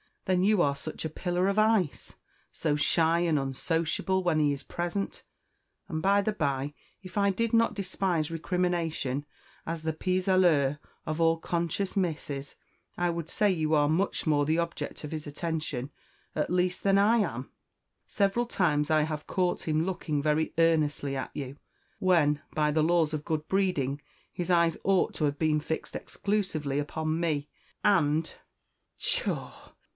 [0.25, 2.15] Then you are such a pillar of ice!
[2.51, 5.23] so shy and unsociable when he is present!
[5.87, 9.25] and, by the bye, if I did not despise recrimination
[9.65, 12.55] as the pis aller of all conscious Misses,
[12.97, 15.91] I would say you are much more the object of his attention,
[16.33, 17.51] at least, than I am.
[18.07, 21.57] Several times I have caught him looking very earnestly at you,
[21.99, 26.79] when, by the laws of good breeding, his eyes ought to have been fixed exclusively
[26.79, 27.49] upon me;
[27.83, 28.33] and"
[28.97, 29.73] "Pshaw!"